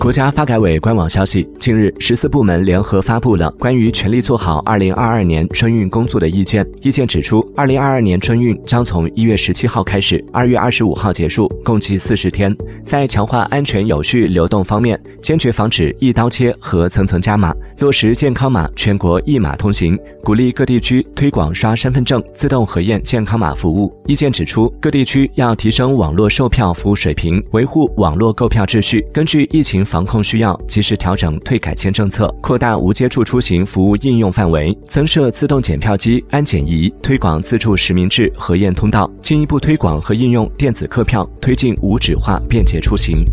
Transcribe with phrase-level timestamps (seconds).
[0.00, 6.66] 国家发改委官网消息，近日十四部门联合发布了关于全力做好二零二二年春运工作的意见。
[6.80, 12.56] 意见指出，二零二二年春运将从一月十七号开始，二月二十五号结束，共计四十天。
[12.86, 23.94] 在强化安全有序流动方面，坚决防止一刀切和层层加码，落实健康码全国一码通行，鼓励各地区推广刷身份证自动核验健康码服务。
[24.06, 29.80] 意见指出，各地区要提升网络售票服务水平，维护网络购票秩序，根据疫情。
[29.90, 43.24] 防控需要及时调整退改签政策，扩大无接触出行服务应用范围，增设自动检票机、安检仪，推广自助实名制核验通道，进一步推广和应用电子客票，推进无纸化便捷出行。